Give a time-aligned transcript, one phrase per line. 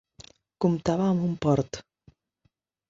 [0.65, 1.81] Comptava amb un port.